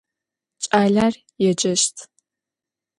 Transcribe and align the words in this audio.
Ç'aler 0.63 1.13
yêceşt. 1.43 1.95